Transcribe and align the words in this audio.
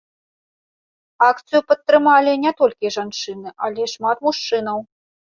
Акцыю 1.27 1.61
падтрымалі 1.71 2.33
не 2.45 2.53
толькі 2.63 2.91
жанчыны, 2.97 3.53
але 3.69 3.81
і 3.89 3.91
шмат 3.93 4.17
мужчынаў. 4.25 4.77